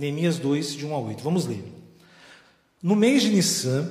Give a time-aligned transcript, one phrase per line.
[0.00, 1.22] Neemias 2, de 1 a 8.
[1.22, 1.62] Vamos ler.
[2.82, 3.86] No mês de Nissan,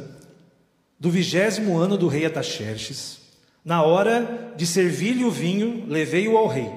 [1.00, 3.20] do vigésimo ano do rei Ataxerxes,
[3.64, 6.68] na hora de servir-lhe o vinho, levei-o ao rei.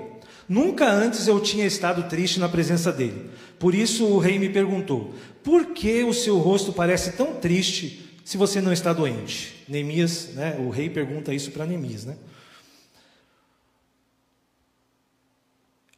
[0.47, 3.31] Nunca antes eu tinha estado triste na presença dele.
[3.59, 8.37] Por isso o rei me perguntou: Por que o seu rosto parece tão triste se
[8.37, 9.65] você não está doente?
[9.67, 12.19] Neemias, né, o rei pergunta isso para Neemias, né?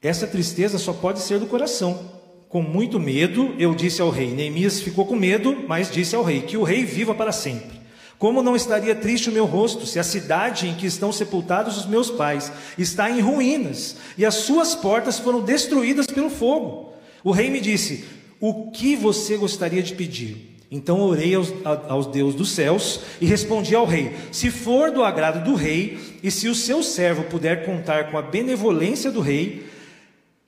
[0.01, 2.23] Essa tristeza só pode ser do coração.
[2.55, 4.31] Com muito medo, eu disse ao rei.
[4.31, 7.81] Neemias ficou com medo, mas disse ao rei: Que o rei viva para sempre.
[8.17, 11.85] Como não estaria triste o meu rosto se a cidade em que estão sepultados os
[11.85, 16.93] meus pais está em ruínas e as suas portas foram destruídas pelo fogo?
[17.25, 18.05] O rei me disse:
[18.39, 20.55] O que você gostaria de pedir?
[20.71, 21.53] Então orei aos,
[21.89, 26.31] aos Deus dos céus e respondi ao rei: Se for do agrado do rei, e
[26.31, 29.74] se o seu servo puder contar com a benevolência do rei,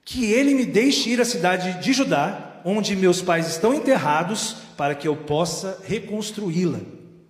[0.07, 4.95] que ele me deixe ir à cidade de Judá, onde meus pais estão enterrados, para
[4.95, 6.79] que eu possa reconstruí-la.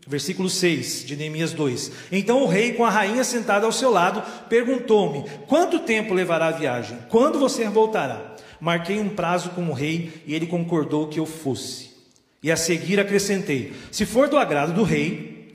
[0.06, 1.90] Versículo 6 de Neemias 2.
[2.12, 6.52] Então o rei, com a rainha sentada ao seu lado, perguntou-me: Quanto tempo levará a
[6.52, 6.98] viagem?
[7.08, 8.36] Quando você voltará?
[8.60, 11.90] Marquei um prazo com o rei e ele concordou que eu fosse.
[12.42, 15.54] E a seguir acrescentei: Se for do agrado do rei,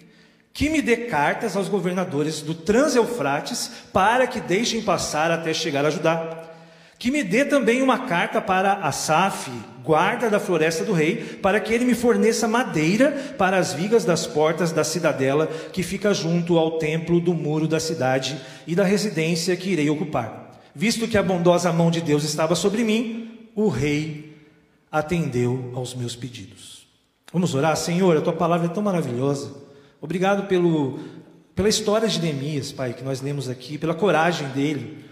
[0.52, 5.91] que me dê cartas aos governadores do Trans-Eufrates para que deixem passar até chegar a
[5.91, 6.50] Judá
[7.02, 9.49] que me dê também uma carta para Asaf,
[9.83, 14.27] guarda da floresta do rei, para que ele me forneça madeira para as vigas das
[14.27, 19.55] portas da cidadela que fica junto ao templo do muro da cidade e da residência
[19.55, 20.61] que irei ocupar.
[20.75, 24.38] Visto que a bondosa mão de Deus estava sobre mim, o rei
[24.91, 26.85] atendeu aos meus pedidos.
[27.33, 29.52] Vamos orar, Senhor, a tua palavra é tão maravilhosa.
[29.99, 30.99] Obrigado pelo,
[31.55, 35.09] pela história de Neemias, Pai, que nós lemos aqui, pela coragem dele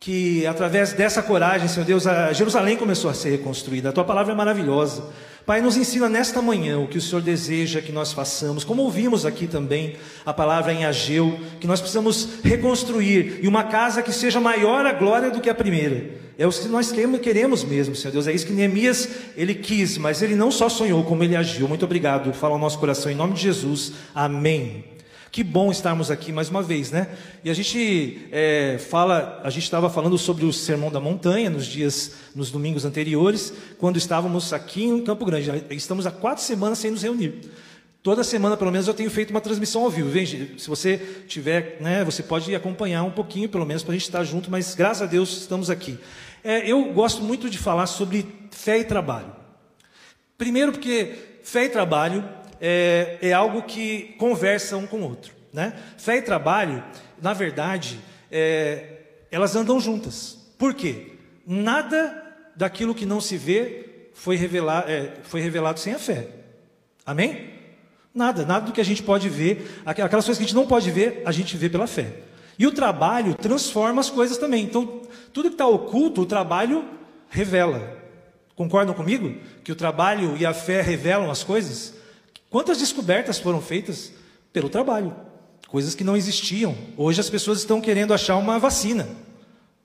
[0.00, 3.90] que através dessa coragem, Senhor Deus, a Jerusalém começou a ser reconstruída.
[3.90, 5.04] A tua palavra é maravilhosa.
[5.44, 9.26] Pai, nos ensina nesta manhã o que o Senhor deseja que nós façamos, como ouvimos
[9.26, 14.40] aqui também a palavra em Ageu, que nós precisamos reconstruir e uma casa que seja
[14.40, 16.18] maior a glória do que a primeira.
[16.38, 18.26] É o que nós queremos mesmo, Senhor Deus.
[18.26, 21.68] É isso que Neemias ele quis, mas ele não só sonhou, como ele agiu.
[21.68, 22.32] Muito obrigado.
[22.32, 23.92] Fala ao nosso coração em nome de Jesus.
[24.14, 24.82] Amém.
[25.32, 27.06] Que bom estarmos aqui mais uma vez, né?
[27.44, 31.66] E a gente é, fala, a gente estava falando sobre o Sermão da Montanha nos
[31.66, 35.48] dias, nos domingos anteriores, quando estávamos aqui em Campo Grande.
[35.70, 37.48] Estamos há quatro semanas sem nos reunir.
[38.02, 40.08] Toda semana, pelo menos, eu tenho feito uma transmissão ao vivo.
[40.08, 40.96] Vem, se você
[41.28, 44.74] tiver, né, você pode acompanhar um pouquinho, pelo menos, para a gente estar junto, mas
[44.74, 45.96] graças a Deus estamos aqui.
[46.42, 49.30] É, eu gosto muito de falar sobre fé e trabalho.
[50.36, 51.14] Primeiro, porque
[51.44, 55.32] fé e trabalho é, é algo que conversa um com o outro.
[55.52, 55.72] Né?
[55.96, 56.82] Fé e trabalho,
[57.20, 57.98] na verdade,
[58.30, 58.98] é,
[59.30, 60.38] elas andam juntas.
[60.58, 61.12] Por quê?
[61.46, 62.22] Nada
[62.54, 66.28] daquilo que não se vê foi, revelado, é, foi revelado sem a fé.
[67.04, 67.50] Amém?
[68.14, 70.90] Nada, nada do que a gente pode ver, aquelas coisas que a gente não pode
[70.90, 72.12] ver, a gente vê pela fé.
[72.58, 74.64] E o trabalho transforma as coisas também.
[74.64, 75.00] Então,
[75.32, 76.84] tudo que está oculto, o trabalho
[77.30, 77.96] revela.
[78.54, 79.34] Concordam comigo?
[79.64, 81.94] Que o trabalho e a fé revelam as coisas?
[82.50, 84.12] Quantas descobertas foram feitas
[84.52, 85.14] pelo trabalho?
[85.68, 86.76] Coisas que não existiam.
[86.96, 89.08] Hoje as pessoas estão querendo achar uma vacina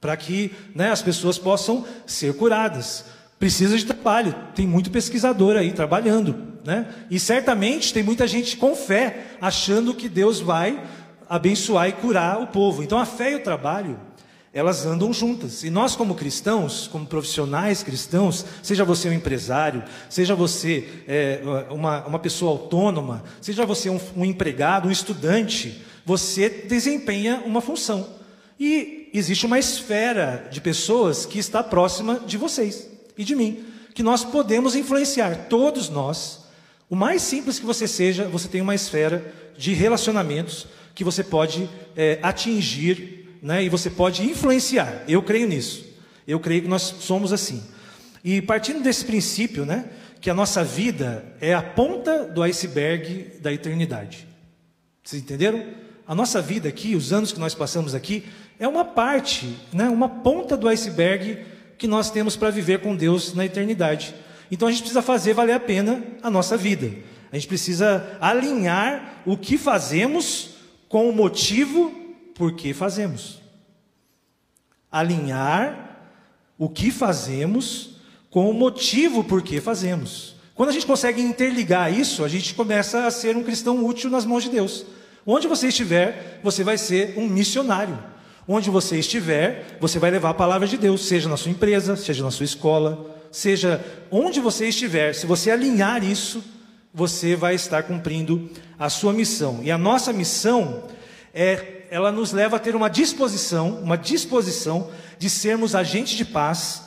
[0.02, 3.06] para que né, as pessoas possam ser curadas.
[3.38, 6.56] Precisa de trabalho, tem muito pesquisador aí trabalhando.
[6.66, 6.92] Né?
[7.12, 10.84] E certamente tem muita gente com fé, achando que Deus vai
[11.30, 12.82] abençoar e curar o povo.
[12.82, 14.00] Então a fé e o trabalho
[14.56, 15.66] elas andam juntas.
[15.66, 22.06] E nós, como cristãos, como profissionais cristãos, seja você um empresário, seja você é, uma,
[22.06, 28.08] uma pessoa autônoma, seja você um, um empregado, um estudante, você desempenha uma função.
[28.58, 34.02] E existe uma esfera de pessoas que está próxima de vocês e de mim, que
[34.02, 36.46] nós podemos influenciar, todos nós.
[36.90, 41.70] O mais simples que você seja, você tem uma esfera de relacionamentos que você pode
[41.94, 43.64] é, atingir né?
[43.64, 45.04] e você pode influenciar.
[45.08, 45.86] Eu creio nisso.
[46.28, 47.62] Eu creio que nós somos assim.
[48.24, 49.86] E partindo desse princípio, né,
[50.20, 54.28] que a nossa vida é a ponta do iceberg da eternidade.
[55.04, 55.64] Vocês entenderam?
[56.08, 58.26] A nossa vida aqui, os anos que nós passamos aqui,
[58.60, 61.46] é uma parte, né, uma ponta do iceberg
[61.78, 64.16] que nós temos para viver com Deus na eternidade.
[64.50, 66.92] Então a gente precisa fazer valer a pena a nossa vida.
[67.32, 70.56] A gente precisa alinhar o que fazemos
[70.90, 72.05] com o motivo
[72.36, 73.42] por que fazemos.
[74.92, 76.12] Alinhar
[76.58, 77.96] o que fazemos
[78.30, 80.36] com o motivo por que fazemos.
[80.54, 84.26] Quando a gente consegue interligar isso, a gente começa a ser um cristão útil nas
[84.26, 84.86] mãos de Deus.
[85.26, 87.98] Onde você estiver, você vai ser um missionário.
[88.48, 92.24] Onde você estiver, você vai levar a palavra de Deus, seja na sua empresa, seja
[92.24, 96.44] na sua escola, seja onde você estiver, se você alinhar isso,
[96.94, 98.50] você vai estar cumprindo
[98.80, 99.60] a sua missão.
[99.64, 100.84] E a nossa missão
[101.34, 106.84] é, ela nos leva a ter uma disposição, uma disposição de sermos agentes de paz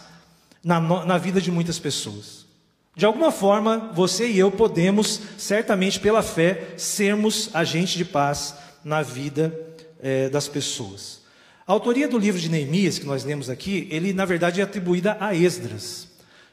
[0.62, 2.46] na, na vida de muitas pessoas.
[2.94, 8.54] De alguma forma, você e eu podemos, certamente pela fé, sermos agentes de paz
[8.84, 9.56] na vida
[10.00, 11.20] é, das pessoas.
[11.66, 15.16] A autoria do livro de Neemias, que nós lemos aqui, ele na verdade é atribuída
[15.20, 16.08] a Esdras.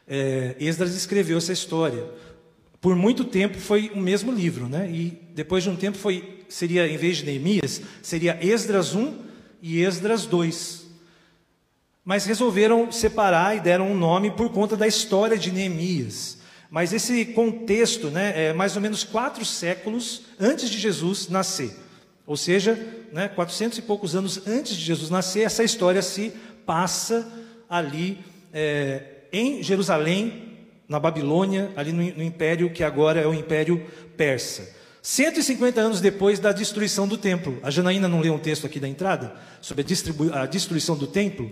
[0.08, 2.06] É, Esdras escreveu essa história.
[2.82, 4.88] Por muito tempo foi o mesmo livro, né?
[4.92, 9.14] E depois de um tempo foi seria em vez de Neemias, seria Esdras 1
[9.62, 10.86] e Esdras 2.
[12.04, 16.38] Mas resolveram separar e deram um nome por conta da história de Neemias.
[16.70, 21.72] Mas esse contexto, né, é mais ou menos quatro séculos antes de Jesus nascer.
[22.28, 22.78] Ou seja,
[23.12, 26.34] né, 400 e poucos anos antes de Jesus nascer, essa história se
[26.66, 27.32] passa
[27.70, 28.20] ali
[28.52, 29.02] é,
[29.32, 30.58] em Jerusalém,
[30.88, 34.76] na Babilônia, ali no, no império que agora é o Império Persa.
[35.06, 37.60] 150 anos depois da destruição do templo.
[37.62, 39.86] A Janaína não leu um texto aqui da entrada sobre
[40.34, 41.52] a, a destruição do templo?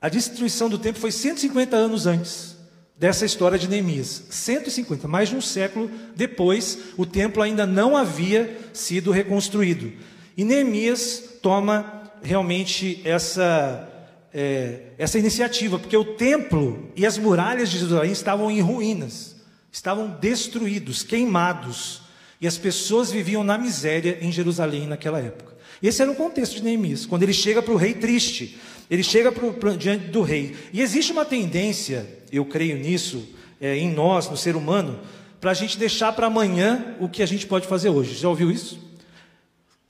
[0.00, 2.56] A destruição do templo foi 150 anos antes
[2.98, 4.24] dessa história de Neemias.
[4.28, 9.92] 150, mais de um século depois, o templo ainda não havia sido reconstruído.
[10.36, 13.88] E Neemias toma realmente essa,
[14.34, 19.36] é, essa iniciativa, porque o templo e as muralhas de Jerusalém estavam em ruínas,
[19.70, 22.02] estavam destruídos, queimados,
[22.40, 25.54] e as pessoas viviam na miséria em Jerusalém naquela época.
[25.82, 28.58] Esse era o contexto de Neemias, quando ele chega para o rei triste,
[28.90, 30.56] ele chega pro, pro, diante do rei.
[30.72, 33.26] E existe uma tendência, eu creio nisso,
[33.60, 35.00] é, em nós, no ser humano,
[35.40, 38.14] para a gente deixar para amanhã o que a gente pode fazer hoje.
[38.14, 38.78] Já ouviu isso?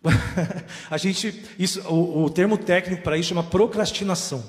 [0.90, 4.44] a gente, isso, o, o termo técnico para isso chama procrastinação.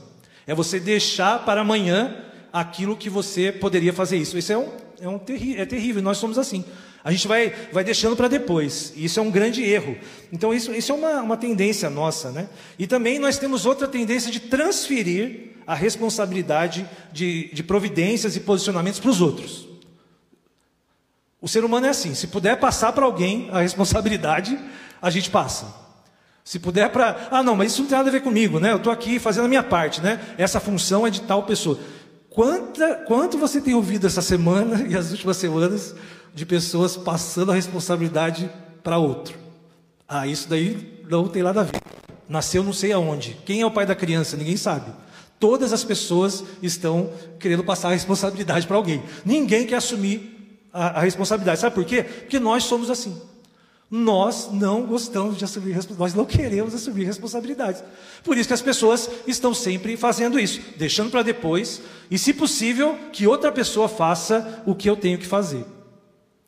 [0.48, 4.38] É você deixar para amanhã aquilo que você poderia fazer isso.
[4.38, 4.70] Isso é um,
[5.02, 6.02] é um terri é terrível.
[6.02, 6.64] Nós somos assim.
[7.06, 8.92] A gente vai, vai deixando para depois.
[8.96, 9.96] E isso é um grande erro.
[10.34, 12.31] Então, isso, isso é uma, uma tendência nossa.
[12.31, 12.50] Né?
[12.80, 19.00] E também nós temos outra tendência de transferir a responsabilidade de, de providências e posicionamentos
[19.00, 19.68] para os outros.
[21.40, 24.58] O ser humano é assim: se puder passar para alguém a responsabilidade,
[25.00, 25.75] a gente passa.
[26.44, 27.28] Se puder para.
[27.30, 28.72] Ah, não, mas isso não tem nada a ver comigo, né?
[28.72, 30.19] Eu estou aqui fazendo a minha parte, né?
[30.40, 31.78] Essa função é de tal pessoa.
[32.31, 35.94] Quanta, quanto você tem ouvido essa semana e as últimas semanas
[36.36, 38.52] de pessoas passando a responsabilidade
[38.84, 39.38] para outro.
[40.08, 41.82] Ah, isso daí não tem nada a ver.
[42.28, 43.38] Nasceu não sei aonde.
[43.46, 44.36] Quem é o pai da criança?
[44.36, 44.92] Ninguém sabe.
[45.40, 47.10] Todas as pessoas estão
[47.40, 49.02] querendo passar a responsabilidade para alguém.
[49.24, 51.62] Ninguém quer assumir a, a, responsabilidade.
[51.62, 52.04] Sabe por quê?
[52.04, 53.20] Porque nós somos assim.
[53.90, 57.82] Nós não gostamos de assumir nós não queremos assumir responsabilidades.
[58.24, 62.98] Por isso que as pessoas estão sempre fazendo isso, deixando para depois, e se possível,
[63.14, 65.75] que outra pessoa faça o que eu tenho que fazer.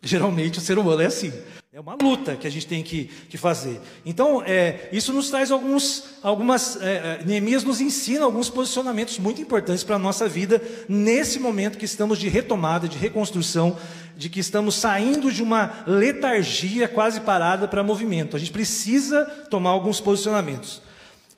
[0.07, 1.33] Geralmente o ser humano é assim.
[1.73, 3.79] É uma luta que a gente tem que, que fazer.
[4.05, 6.81] Então, é, isso nos traz alguns, algumas.
[6.81, 11.77] É, é, Neemias nos ensina alguns posicionamentos muito importantes para a nossa vida, nesse momento
[11.77, 13.77] que estamos de retomada, de reconstrução,
[14.15, 18.35] de que estamos saindo de uma letargia quase parada para movimento.
[18.35, 20.81] A gente precisa tomar alguns posicionamentos.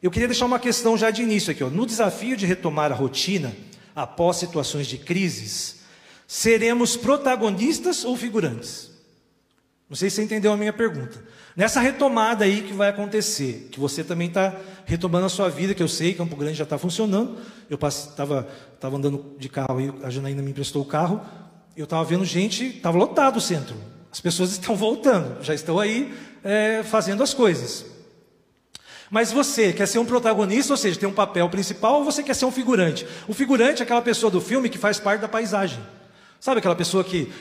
[0.02, 1.64] Eu queria deixar uma questão já de início aqui.
[1.64, 1.70] Ó.
[1.70, 3.52] No desafio de retomar a rotina,
[3.94, 5.79] após situações de crises,
[6.30, 8.92] seremos protagonistas ou figurantes?
[9.90, 11.24] Não sei se você entendeu a minha pergunta.
[11.56, 15.82] Nessa retomada aí que vai acontecer, que você também está retomando a sua vida, que
[15.82, 17.40] eu sei Campo Grande já está funcionando.
[17.68, 18.48] Eu estava
[18.80, 21.20] tava andando de carro aí, a Janaína me emprestou o carro.
[21.76, 23.76] Eu estava vendo gente, estava lotado o centro.
[24.12, 26.14] As pessoas estão voltando, já estão aí
[26.44, 27.88] é, fazendo as coisas.
[29.10, 32.36] Mas você quer ser um protagonista, ou seja, tem um papel principal, ou você quer
[32.36, 33.08] ser um figurante?
[33.28, 35.80] O figurante é aquela pessoa do filme que faz parte da paisagem.
[36.40, 37.32] Sabe aquela pessoa que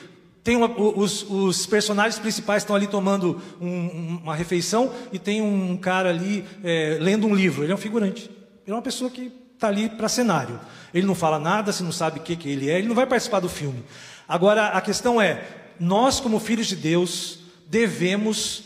[0.42, 5.76] tem uma, os, os, personagens principais estão ali tomando um, uma refeição e tem um
[5.76, 7.64] cara ali é, lendo um livro.
[7.64, 8.30] Ele é um figurante.
[8.64, 10.58] Ele é uma pessoa que está ali para cenário.
[10.94, 13.06] Ele não fala nada, você não sabe o que, que ele é, ele não vai
[13.06, 13.84] participar do filme.
[14.26, 15.44] Agora, a questão é:
[15.78, 18.64] nós, como filhos de Deus, devemos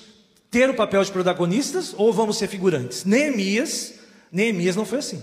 [0.50, 3.04] ter o papel de protagonistas ou vamos ser figurantes?
[3.04, 3.94] Neemias,
[4.30, 5.22] Neemias não foi assim.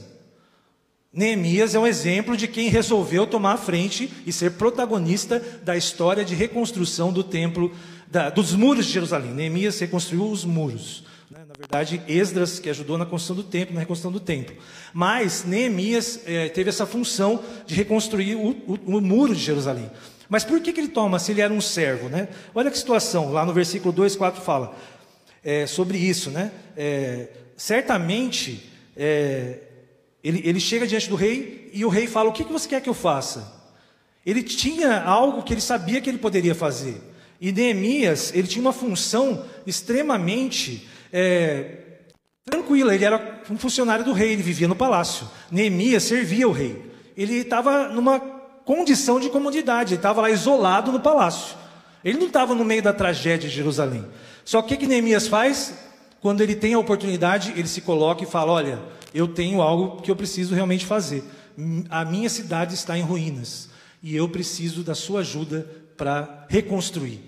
[1.12, 6.24] Neemias é um exemplo de quem resolveu tomar a frente e ser protagonista da história
[6.24, 7.72] de reconstrução do templo,
[8.08, 9.34] da, dos muros de Jerusalém.
[9.34, 11.04] Neemias reconstruiu os muros.
[11.32, 11.40] Né?
[11.48, 14.56] Na verdade, Esdras, que ajudou na construção do templo, na reconstrução do templo.
[14.94, 19.90] Mas Neemias é, teve essa função de reconstruir o, o, o, muro de Jerusalém.
[20.30, 22.08] Mas por que, que ele toma se ele era um servo?
[22.08, 22.28] Né?
[22.54, 24.76] Olha que situação, lá no versículo 2, 4 fala
[25.44, 26.30] é, sobre isso.
[26.30, 26.52] Né?
[26.78, 28.70] É, certamente.
[28.96, 29.69] É,
[30.24, 32.82] ele, ele chega diante do rei e o rei fala: O que, que você quer
[32.82, 33.60] que eu faça?
[34.26, 37.02] ele tinha algo que ele sabia que ele poderia fazer.
[37.40, 41.78] E Neemias, ele tinha uma função extremamente é,
[42.46, 42.94] tranquila.
[42.94, 45.28] Ele era um funcionário do rei, ele vivia no palácio.
[45.50, 46.92] Neemias servia o rei.
[47.16, 51.58] Ele estava numa condição de comodidade, ele estava lá isolado no palácio.
[52.04, 54.06] Ele não estava no meio da tragédia de Jerusalém.
[54.46, 55.74] Só que o que Neemias faz?
[56.22, 58.80] Quando ele tem a oportunidade, ele se coloca e fala: Olha,
[59.14, 61.24] eu tenho algo que eu preciso realmente fazer.
[61.90, 63.70] A minha cidade está em ruínas
[64.02, 67.22] e eu preciso da sua ajuda para reconstruir.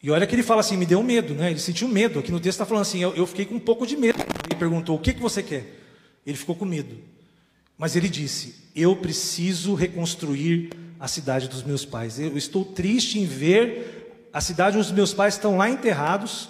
[0.00, 1.50] E olha que ele fala assim, me deu medo, né?
[1.50, 2.20] Ele sentiu medo.
[2.20, 4.20] Aqui no texto está falando assim, eu, eu, fiquei com um pouco de medo.
[4.48, 5.74] Ele perguntou, o que, que você quer?
[6.24, 6.96] Ele ficou com medo.
[7.76, 12.18] Mas ele disse, eu preciso reconstruir a cidade dos meus pais.
[12.20, 16.48] Eu estou triste em ver a cidade onde os meus pais estão lá enterrados.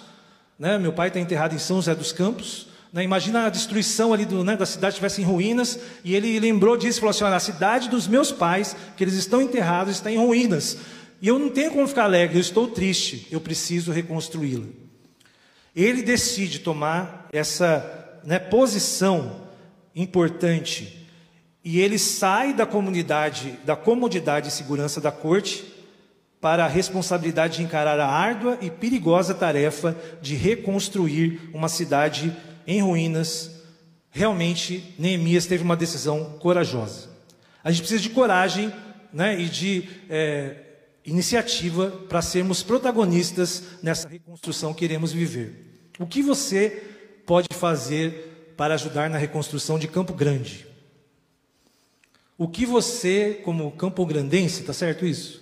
[0.59, 0.77] Né?
[0.77, 2.67] Meu pai está enterrado em São José dos Campos.
[2.91, 3.03] Né?
[3.03, 5.79] Imagina a destruição ali do, né, da cidade estivesse em ruínas.
[6.03, 9.13] E ele lembrou disso e falou assim: Olha, a cidade dos meus pais, que eles
[9.13, 10.77] estão enterrados, está em ruínas.
[11.21, 14.65] E eu não tenho como ficar alegre, eu estou triste, eu preciso reconstruí-la.
[15.75, 19.47] Ele decide tomar essa né, posição
[19.95, 21.07] importante
[21.63, 25.65] e ele sai da comunidade, da comodidade e segurança da corte
[26.41, 32.81] para a responsabilidade de encarar a árdua e perigosa tarefa de reconstruir uma cidade em
[32.81, 33.51] ruínas.
[34.09, 37.09] Realmente, Neemias teve uma decisão corajosa.
[37.63, 38.73] A gente precisa de coragem
[39.13, 40.55] né, e de é,
[41.05, 45.65] iniciativa para sermos protagonistas nessa reconstrução que iremos viver.
[45.99, 46.83] O que você
[47.25, 50.65] pode fazer para ajudar na reconstrução de Campo Grande?
[52.37, 55.38] O que você, como Campo Grandense, tá certo isso?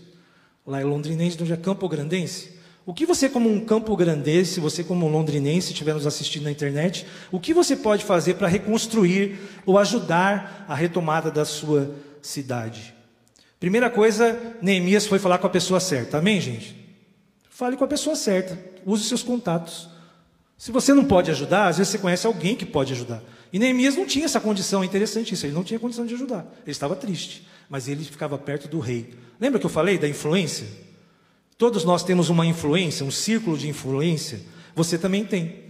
[0.68, 2.58] Lá é londrinense, onde é Campo Grandense.
[2.86, 6.52] O que você, como um Campo Grandense, você, como um londrinense, estiver nos assistindo na
[6.52, 12.94] internet, o que você pode fazer para reconstruir ou ajudar a retomada da sua cidade?
[13.60, 16.18] Primeira coisa, Neemias foi falar com a pessoa certa.
[16.18, 16.76] Amém, gente?
[17.50, 18.60] Fale com a pessoa certa.
[18.86, 19.90] Use seus contatos.
[20.58, 23.24] Se você não pode ajudar, às vezes você conhece alguém que pode ajudar.
[23.52, 26.46] E Neemias não tinha essa condição, é interessante isso, ele não tinha condição de ajudar.
[26.64, 29.14] Ele estava triste, mas ele ficava perto do rei.
[29.40, 30.68] Lembra que eu falei da influência?
[31.58, 34.42] Todos nós temos uma influência, um círculo de influência.
[34.76, 35.66] Você também tem.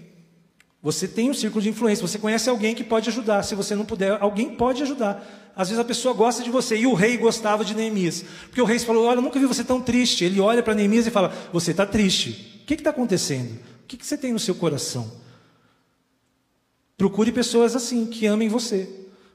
[0.82, 3.44] Você tem um círculo de influência, você conhece alguém que pode ajudar.
[3.44, 5.54] Se você não puder, alguém pode ajudar.
[5.56, 8.24] Às vezes a pessoa gosta de você, e o rei gostava de Neemias.
[8.46, 10.24] Porque o rei falou: Olha, eu nunca vi você tão triste.
[10.24, 12.62] Ele olha para Neemias e fala: Você está triste.
[12.62, 13.54] O que está acontecendo?
[13.84, 15.12] O que, que você tem no seu coração?
[16.98, 18.90] Procure pessoas assim, que amem você.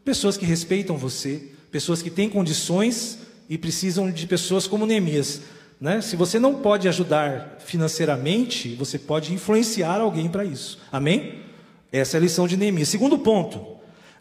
[0.05, 1.51] Pessoas que respeitam você.
[1.73, 5.41] Pessoas que têm condições e precisam de pessoas como Neemias.
[5.81, 6.01] Né?
[6.01, 10.79] Se você não pode ajudar financeiramente, você pode influenciar alguém para isso.
[10.93, 11.41] Amém?
[11.91, 12.89] Essa é a lição de Neemias.
[12.89, 13.73] Segundo ponto,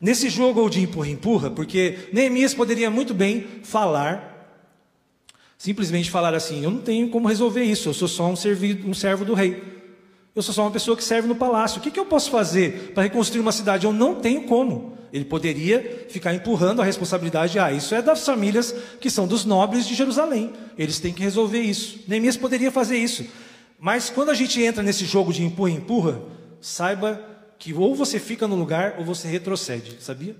[0.01, 4.59] Nesse jogo de empurra-empurra, porque Neemias poderia muito bem falar,
[5.59, 8.95] simplesmente falar assim: Eu não tenho como resolver isso, eu sou só um, servido, um
[8.95, 9.61] servo do rei.
[10.35, 11.79] Eu sou só uma pessoa que serve no palácio.
[11.79, 13.85] O que, que eu posso fazer para reconstruir uma cidade?
[13.85, 14.97] Eu não tenho como.
[15.11, 17.59] Ele poderia ficar empurrando a responsabilidade.
[17.59, 20.53] Ah, isso é das famílias que são dos nobres de Jerusalém.
[20.77, 21.99] Eles têm que resolver isso.
[22.07, 23.25] Neemias poderia fazer isso.
[23.77, 26.21] Mas quando a gente entra nesse jogo de empurra-empurra,
[26.61, 27.21] saiba
[27.59, 30.35] que ou você fica no lugar ou você retrocede, sabia?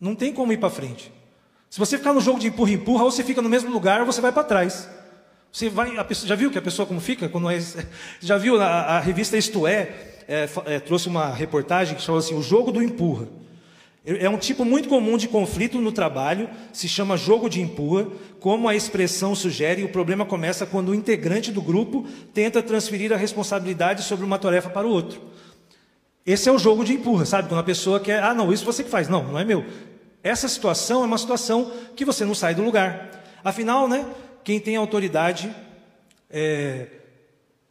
[0.00, 1.12] Não tem como ir para frente.
[1.70, 4.20] Se você ficar no jogo de empurra-empurra, ou você fica no mesmo lugar ou você
[4.20, 4.88] vai para trás.
[5.56, 7.30] Você vai, pessoa, já viu que a pessoa como fica?
[7.30, 7.58] Quando é,
[8.20, 9.88] já viu a, a revista Isto é,
[10.28, 13.26] é, é, trouxe uma reportagem que chama assim, o jogo do empurra.
[14.04, 18.06] É um tipo muito comum de conflito no trabalho, se chama jogo de empurra,
[18.38, 23.16] como a expressão sugere, o problema começa quando o integrante do grupo tenta transferir a
[23.16, 25.22] responsabilidade sobre uma tarefa para o outro.
[26.26, 27.48] Esse é o jogo de empurra, sabe?
[27.48, 29.08] Quando a pessoa quer, ah, não, isso você que faz.
[29.08, 29.64] Não, não é meu.
[30.22, 33.16] Essa situação é uma situação que você não sai do lugar.
[33.42, 34.04] Afinal, né,
[34.46, 35.52] quem tem autoridade
[36.30, 36.86] é,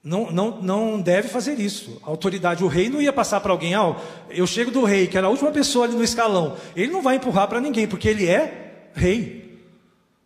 [0.04, 2.02] não, não, não deve fazer isso.
[2.04, 3.96] A autoridade, o rei não ia passar para alguém, ah,
[4.30, 6.58] eu chego do rei, que era a última pessoa ali no escalão.
[6.76, 9.58] Ele não vai empurrar para ninguém, porque ele é rei.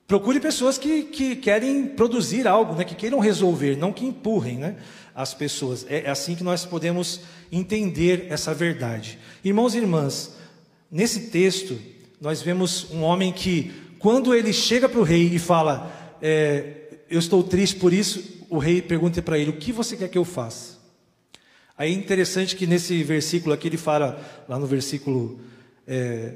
[0.08, 4.78] Procure pessoas que, que querem produzir algo, né, que queiram resolver, não que empurrem né,
[5.14, 5.86] as pessoas.
[5.88, 9.20] É, é assim que nós podemos entender essa verdade.
[9.46, 10.36] Irmãos e irmãs,
[10.90, 11.80] nesse texto,
[12.20, 17.20] nós vemos um homem que, quando ele chega para o rei e fala, é, Eu
[17.20, 20.26] estou triste por isso, o rei pergunta para ele: O que você quer que eu
[20.26, 20.78] faça?
[21.78, 25.40] Aí é interessante que nesse versículo aqui ele fala, lá no versículo,
[25.88, 26.34] é,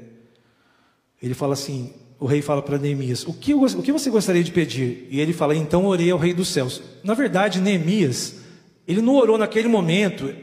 [1.22, 4.52] ele fala assim: o rei fala para Neemias: o que, o que você gostaria de
[4.52, 5.06] pedir?
[5.10, 6.82] E ele fala: Então orei ao rei dos céus.
[7.02, 8.36] Na verdade, Neemias,
[8.88, 10.34] ele não orou naquele momento,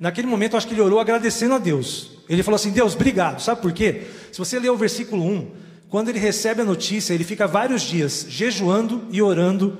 [0.00, 2.12] Naquele momento, eu acho que ele orou agradecendo a Deus.
[2.26, 3.40] Ele falou assim: Deus, obrigado.
[3.40, 4.06] Sabe por quê?
[4.32, 5.50] Se você ler o versículo 1,
[5.90, 9.76] quando ele recebe a notícia, ele fica vários dias jejuando e orando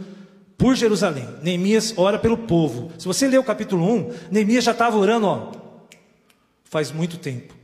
[0.58, 1.26] por Jerusalém.
[1.40, 2.90] Neemias ora pelo povo.
[2.98, 5.52] Se você ler o capítulo 1, Neemias já estava orando, ó,
[6.64, 7.54] faz muito tempo.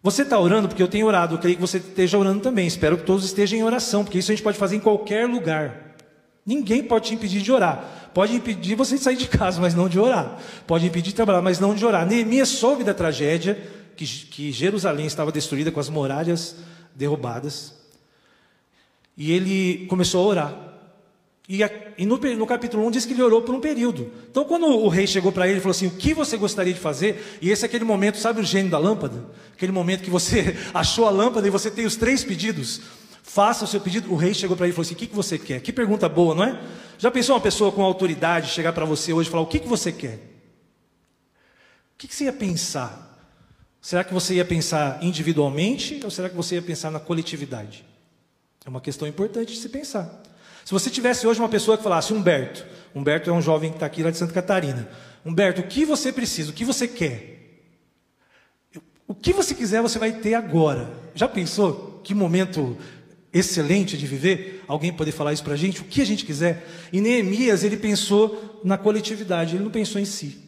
[0.00, 2.68] Você está orando porque eu tenho orado, eu creio que você esteja orando também.
[2.68, 5.96] Espero que todos estejam em oração, porque isso a gente pode fazer em qualquer lugar.
[6.46, 8.10] Ninguém pode te impedir de orar.
[8.14, 10.38] Pode impedir você de sair de casa, mas não de orar.
[10.68, 12.06] Pode impedir de trabalhar, mas não de orar.
[12.06, 13.60] Neemias soube da tragédia,
[13.96, 16.54] que, que Jerusalém estava destruída com as muralhas
[16.96, 17.74] derrubadas.
[19.16, 20.66] E ele começou a orar.
[21.48, 21.60] E,
[21.96, 24.10] e no, no, capítulo 1 diz que ele orou por um período.
[24.28, 26.80] Então, quando o rei chegou para ele e falou assim: O que você gostaria de
[26.80, 27.38] fazer?
[27.40, 29.24] E esse é aquele momento, sabe o gênio da lâmpada?
[29.54, 32.80] Aquele momento que você achou a lâmpada e você tem os três pedidos.
[33.22, 34.12] Faça o seu pedido.
[34.12, 35.60] O rei chegou para ele e falou assim: O que, que você quer?
[35.60, 36.60] Que pergunta boa, não é?
[36.98, 39.68] Já pensou uma pessoa com autoridade chegar para você hoje e falar: O que, que
[39.68, 40.14] você quer?
[41.94, 43.15] O que você ia pensar?
[43.86, 47.84] Será que você ia pensar individualmente ou será que você ia pensar na coletividade?
[48.64, 50.22] É uma questão importante de se pensar.
[50.64, 53.86] Se você tivesse hoje uma pessoa que falasse, Humberto, Humberto é um jovem que está
[53.86, 54.88] aqui lá de Santa Catarina,
[55.24, 57.62] Humberto, o que você precisa, o que você quer?
[59.06, 60.92] O que você quiser você vai ter agora.
[61.14, 62.76] Já pensou que momento
[63.32, 64.64] excelente de viver?
[64.66, 65.82] Alguém poder falar isso para a gente?
[65.82, 66.68] O que a gente quiser?
[66.92, 70.45] E Neemias, ele pensou na coletividade, ele não pensou em si.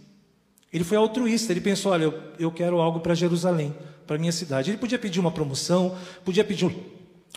[0.72, 3.74] Ele foi altruísta, ele pensou: olha, eu, eu quero algo para Jerusalém,
[4.06, 4.70] para minha cidade.
[4.70, 6.74] Ele podia pedir uma promoção, podia pedir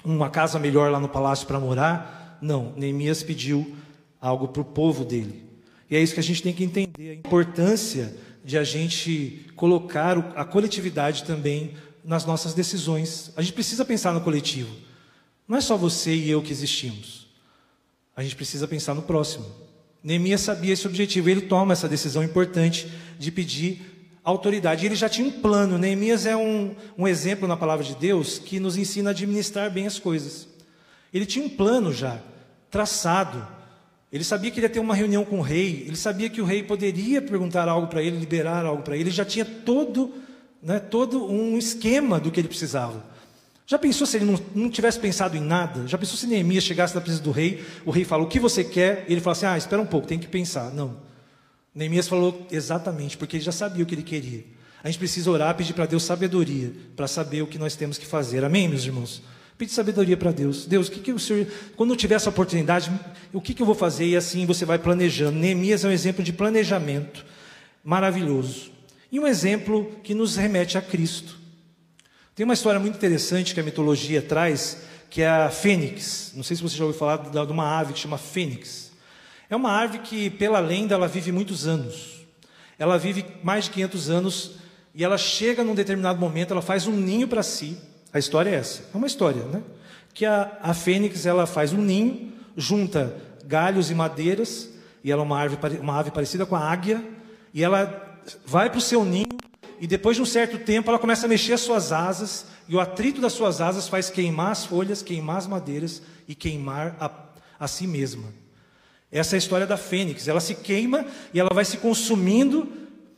[0.03, 2.37] uma casa melhor lá no palácio para morar.
[2.41, 3.75] Não, Neemias pediu
[4.19, 5.43] algo para o povo dele.
[5.89, 10.17] E é isso que a gente tem que entender: a importância de a gente colocar
[10.35, 13.31] a coletividade também nas nossas decisões.
[13.35, 14.75] A gente precisa pensar no coletivo.
[15.47, 17.27] Não é só você e eu que existimos.
[18.15, 19.45] A gente precisa pensar no próximo.
[20.03, 23.91] Neemias sabia esse objetivo, ele toma essa decisão importante de pedir
[24.23, 24.85] autoridade.
[24.85, 25.77] Ele já tinha um plano.
[25.77, 29.85] Neemias é um, um exemplo na palavra de Deus que nos ensina a administrar bem
[29.85, 30.47] as coisas.
[31.13, 32.19] Ele tinha um plano já,
[32.69, 33.45] traçado.
[34.11, 36.45] Ele sabia que ele ia ter uma reunião com o rei, ele sabia que o
[36.45, 40.13] rei poderia perguntar algo para ele, liberar algo para ele, ele já tinha todo,
[40.61, 43.05] né, todo um esquema do que ele precisava.
[43.71, 45.87] Já pensou se ele não, não, tivesse pensado em nada?
[45.87, 48.65] Já pensou se Neemias chegasse na presença do rei, o rei fala, o que você
[48.65, 49.05] quer?
[49.07, 50.73] E ele fala assim, ah, espera um pouco, tem que pensar.
[50.73, 50.97] Não.
[51.73, 54.43] Neemias falou exatamente, porque ele já sabia o que ele queria.
[54.83, 58.05] A gente precisa orar, pedir para Deus sabedoria, para saber o que nós temos que
[58.05, 58.43] fazer.
[58.43, 59.23] Amém, meus irmãos?
[59.57, 60.65] Pedir sabedoria para Deus.
[60.65, 62.91] Deus, o que, que o Senhor, quando eu tiver essa oportunidade,
[63.31, 64.05] o que, que eu vou fazer?
[64.05, 65.39] E assim você vai planejando.
[65.39, 67.25] Neemias é um exemplo de planejamento
[67.85, 68.69] maravilhoso.
[69.09, 71.39] E um exemplo que nos remete a Cristo.
[72.41, 74.79] Tem uma história muito interessante que a mitologia traz,
[75.11, 76.33] que é a fênix.
[76.35, 78.91] Não sei se você já ouviu falar de uma ave que chama fênix.
[79.47, 82.25] É uma ave que, pela lenda, ela vive muitos anos.
[82.79, 84.51] Ela vive mais de 500 anos
[84.95, 87.77] e ela chega num determinado momento, ela faz um ninho para si.
[88.11, 88.85] A história é essa.
[88.91, 89.61] É uma história, né?
[90.11, 94.67] Que a, a fênix ela faz um ninho, junta galhos e madeiras,
[95.03, 97.03] e ela é uma ave, uma ave parecida com a águia,
[97.53, 99.27] e ela vai para o seu ninho
[99.81, 102.79] e depois de um certo tempo ela começa a mexer as suas asas, e o
[102.79, 107.09] atrito das suas asas faz queimar as folhas, queimar as madeiras e queimar a,
[107.59, 108.25] a si mesma.
[109.11, 110.27] Essa é a história da fênix.
[110.27, 112.71] Ela se queima e ela vai se consumindo.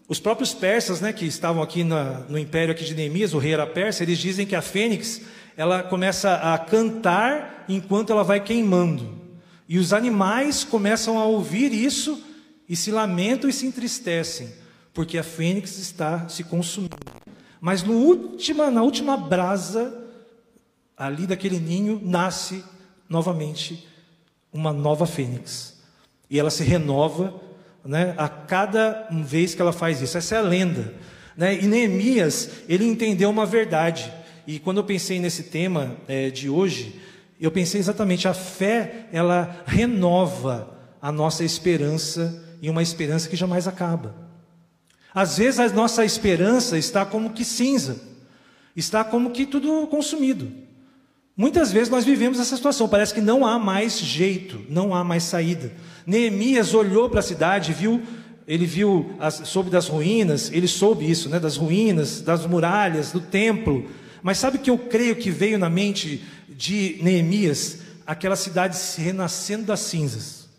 [0.08, 3.54] Os próprios persas, né, que estavam aqui na, no império aqui de Neemias, o rei
[3.54, 5.22] era persa, eles dizem que a fênix
[5.58, 9.22] ela começa a cantar enquanto ela vai queimando.
[9.68, 12.24] E os animais começam a ouvir isso
[12.70, 14.63] e se lamentam e se entristecem
[14.94, 16.96] porque a fênix está se consumindo.
[17.60, 20.06] Mas última, na última brasa,
[20.96, 22.64] ali daquele ninho, nasce
[23.10, 23.88] novamente
[24.52, 25.82] uma nova fênix.
[26.30, 27.34] E ela se renova
[27.84, 30.18] né, a cada vez que ela faz isso.
[30.18, 30.94] Essa é a lenda.
[31.36, 31.60] Né?
[31.62, 34.12] E Neemias, ele entendeu uma verdade.
[34.46, 37.00] E quando eu pensei nesse tema é, de hoje,
[37.40, 43.68] eu pensei exatamente, a fé, ela renova a nossa esperança e uma esperança que jamais
[43.68, 44.23] acaba.
[45.14, 48.02] Às vezes a nossa esperança está como que cinza,
[48.76, 50.52] está como que tudo consumido.
[51.36, 55.24] Muitas vezes nós vivemos essa situação, parece que não há mais jeito, não há mais
[55.24, 55.72] saída.
[56.06, 58.02] Neemias olhou para a cidade, viu,
[58.48, 63.20] ele viu, as, soube das ruínas, ele soube isso, né, das ruínas, das muralhas, do
[63.20, 63.90] templo.
[64.22, 67.80] Mas sabe o que eu creio que veio na mente de Neemias?
[68.06, 70.50] Aquela cidade se renascendo das cinzas.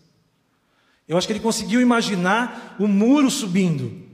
[1.07, 4.04] Eu acho que ele conseguiu imaginar o muro subindo,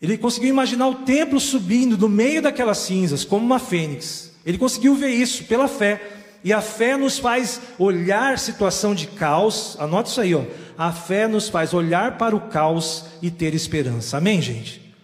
[0.00, 4.32] ele conseguiu imaginar o templo subindo do meio daquelas cinzas, como uma fênix.
[4.44, 6.12] Ele conseguiu ver isso pela fé.
[6.44, 9.76] E a fé nos faz olhar situação de caos.
[9.80, 10.44] Anote isso aí, ó.
[10.78, 14.18] A fé nos faz olhar para o caos e ter esperança.
[14.18, 14.94] Amém, gente?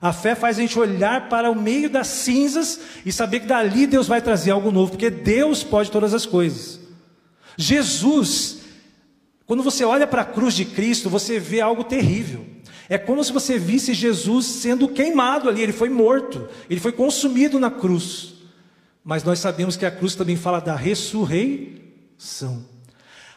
[0.00, 3.86] A fé faz a gente olhar para o meio das cinzas e saber que dali
[3.86, 6.78] Deus vai trazer algo novo, porque Deus pode todas as coisas.
[7.56, 8.58] Jesus,
[9.46, 12.53] quando você olha para a cruz de Cristo, você vê algo terrível.
[12.88, 17.58] É como se você visse Jesus sendo queimado ali, ele foi morto, ele foi consumido
[17.58, 18.34] na cruz.
[19.02, 22.64] Mas nós sabemos que a cruz também fala da ressurreição.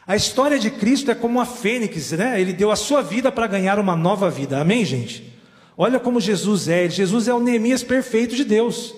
[0.06, 2.40] A história de Cristo é como a fênix, né?
[2.40, 4.58] Ele deu a sua vida para ganhar uma nova vida.
[4.58, 5.34] Amém, gente?
[5.76, 6.88] Olha como Jesus é.
[6.88, 8.94] Jesus é o Neemias perfeito de Deus.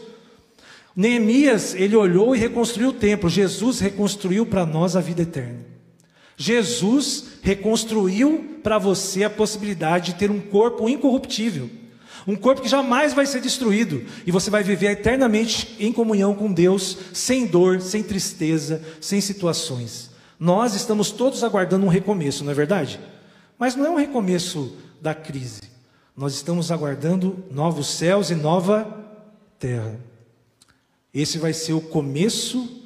[0.95, 3.29] Neemias, ele olhou e reconstruiu o templo.
[3.29, 5.59] Jesus reconstruiu para nós a vida eterna.
[6.37, 11.71] Jesus reconstruiu para você a possibilidade de ter um corpo incorruptível.
[12.27, 14.05] Um corpo que jamais vai ser destruído.
[14.27, 20.11] E você vai viver eternamente em comunhão com Deus, sem dor, sem tristeza, sem situações.
[20.39, 23.01] Nós estamos todos aguardando um recomeço, não é verdade?
[23.59, 25.63] Mas não é um recomeço da crise.
[26.17, 28.87] Nós estamos aguardando novos céus e nova
[29.59, 29.99] terra.
[31.13, 32.83] Esse vai ser o começo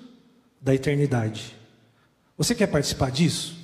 [0.60, 1.54] da eternidade.
[2.36, 3.63] Você quer participar disso?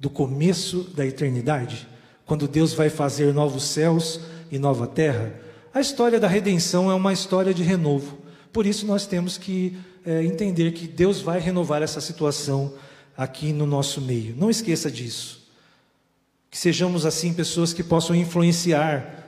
[0.00, 1.86] Do começo da eternidade?
[2.24, 4.18] Quando Deus vai fazer novos céus
[4.50, 5.34] e nova terra?
[5.74, 8.16] A história da redenção é uma história de renovo.
[8.50, 12.72] Por isso nós temos que é, entender que Deus vai renovar essa situação
[13.14, 14.34] aqui no nosso meio.
[14.34, 15.46] Não esqueça disso.
[16.50, 19.18] Que sejamos assim pessoas que possam influenciar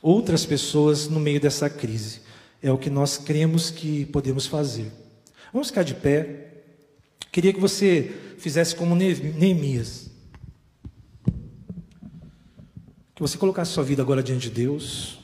[0.00, 2.22] outras pessoas no meio dessa crise.
[2.62, 4.90] É o que nós cremos que podemos fazer.
[5.52, 6.53] Vamos ficar de pé.
[7.34, 10.08] Queria que você fizesse como Neemias.
[13.12, 15.18] Que você colocasse sua vida agora diante de Deus.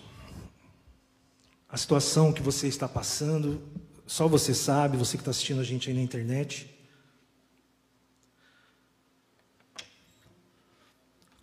[1.68, 3.62] A situação que você está passando,
[4.09, 6.68] só você sabe, você que está assistindo a gente aí na internet.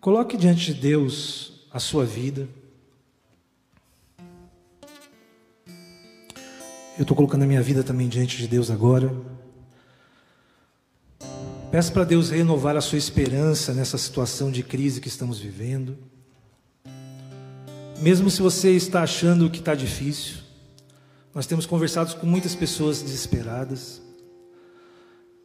[0.02, 2.46] Coloque diante de Deus a sua vida.
[6.98, 9.37] Eu estou colocando a minha vida também diante de Deus agora.
[11.70, 15.98] Peça para Deus renovar a sua esperança nessa situação de crise que estamos vivendo.
[18.00, 20.38] Mesmo se você está achando que está difícil,
[21.36, 24.02] nós temos conversado com muitas pessoas desesperadas,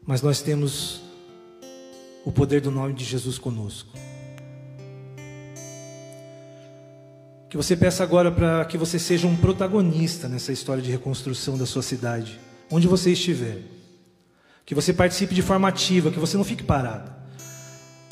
[0.07, 1.03] mas nós temos
[2.25, 3.91] o poder do nome de Jesus conosco.
[7.51, 11.67] Que você peça agora para que você seja um protagonista nessa história de reconstrução da
[11.67, 12.39] sua cidade,
[12.71, 13.82] onde você estiver.
[14.65, 17.11] Que você participe de forma ativa, que você não fique parado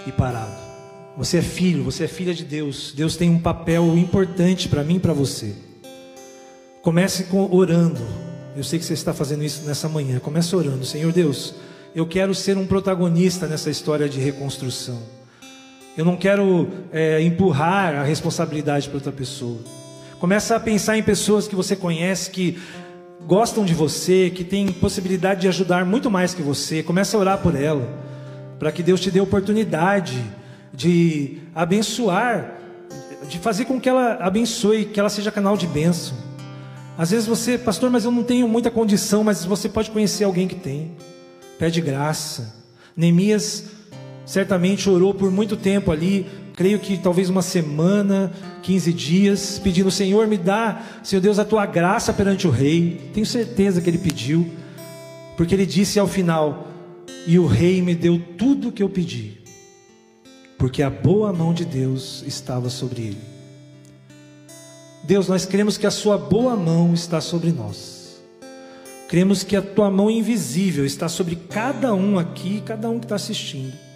[0.06, 0.70] e parado.
[1.16, 2.92] Você é filho, você é filha de Deus.
[2.96, 5.54] Deus tem um papel importante para mim e para você.
[6.82, 8.00] Comece com, orando.
[8.56, 10.18] Eu sei que você está fazendo isso nessa manhã.
[10.18, 10.84] Comece orando.
[10.84, 11.54] Senhor Deus,
[11.94, 15.00] eu quero ser um protagonista nessa história de reconstrução.
[15.96, 19.58] Eu não quero é, empurrar a responsabilidade para outra pessoa.
[20.18, 22.58] Começa a pensar em pessoas que você conhece que
[23.26, 26.82] gostam de você, que têm possibilidade de ajudar muito mais que você.
[26.82, 27.88] Começa a orar por ela,
[28.58, 30.22] para que Deus te dê oportunidade
[30.72, 32.54] de abençoar,
[33.28, 36.16] de fazer com que ela abençoe, que ela seja canal de bênção.
[36.98, 40.46] Às vezes você, pastor, mas eu não tenho muita condição, mas você pode conhecer alguém
[40.46, 40.92] que tem.
[41.58, 42.54] Pede graça.
[42.96, 43.64] Neemias
[44.26, 46.26] certamente orou por muito tempo ali,
[46.60, 51.64] creio que talvez uma semana, 15 dias, pedindo: Senhor, me dá, Senhor Deus, a tua
[51.64, 53.10] graça perante o rei.
[53.14, 54.46] Tenho certeza que ele pediu,
[55.38, 56.68] porque ele disse ao final:
[57.26, 59.38] E o rei me deu tudo o que eu pedi,
[60.58, 63.20] porque a boa mão de Deus estava sobre ele.
[65.04, 68.20] Deus, nós cremos que a sua boa mão está sobre nós.
[69.08, 73.14] Cremos que a tua mão invisível está sobre cada um aqui, cada um que está
[73.14, 73.89] assistindo.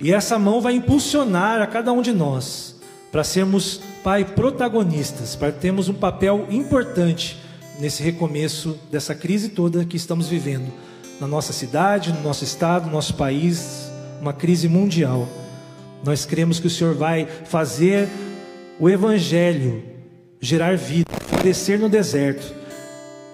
[0.00, 2.76] E essa mão vai impulsionar a cada um de nós
[3.12, 7.38] para sermos, Pai, protagonistas, para termos um papel importante
[7.78, 10.72] nesse recomeço dessa crise toda que estamos vivendo
[11.20, 13.90] na nossa cidade, no nosso estado, no nosso país,
[14.22, 15.28] uma crise mundial.
[16.02, 18.08] Nós cremos que o Senhor vai fazer
[18.78, 19.82] o Evangelho
[20.40, 22.54] gerar vida, florescer no deserto.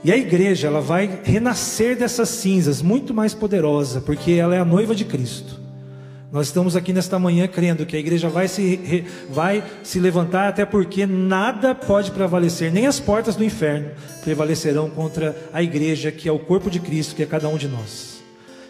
[0.02, 4.64] E a igreja, ela vai renascer dessas cinzas, muito mais poderosa, porque ela é a
[4.64, 5.65] noiva de Cristo.
[6.32, 10.64] Nós estamos aqui nesta manhã crendo que a igreja vai se, vai se levantar, até
[10.64, 13.90] porque nada pode prevalecer, nem as portas do inferno
[14.24, 17.68] prevalecerão contra a igreja, que é o corpo de Cristo, que é cada um de
[17.68, 18.22] nós.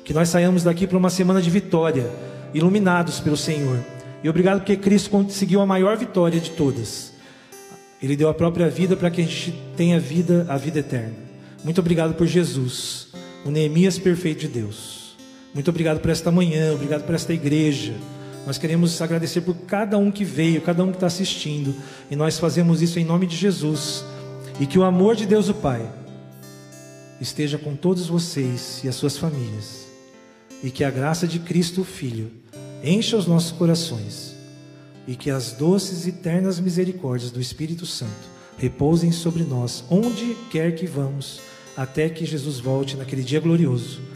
[0.04, 2.10] Que nós saiamos daqui para uma semana de vitória,
[2.52, 3.78] iluminados pelo Senhor.
[4.22, 7.14] E obrigado porque Cristo conseguiu a maior vitória de todas.
[8.02, 11.14] Ele deu a própria vida para que a gente tenha vida, a vida eterna.
[11.64, 13.08] Muito obrigado por Jesus,
[13.44, 15.05] o Neemias perfeito de Deus.
[15.56, 17.94] Muito obrigado por esta manhã, obrigado por esta igreja.
[18.46, 21.74] Nós queremos agradecer por cada um que veio, cada um que está assistindo.
[22.10, 24.04] E nós fazemos isso em nome de Jesus.
[24.60, 25.90] E que o amor de Deus o Pai
[27.22, 29.86] esteja com todos vocês e as suas famílias.
[30.62, 32.30] E que a graça de Cristo o Filho
[32.84, 34.36] encha os nossos corações.
[35.08, 40.74] E que as doces e ternas misericórdias do Espírito Santo repousem sobre nós, onde quer
[40.74, 41.40] que vamos,
[41.74, 44.15] até que Jesus volte naquele dia glorioso.